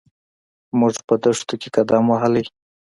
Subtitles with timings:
[0.79, 2.45] موږ په دښتو کې قدم وهلی.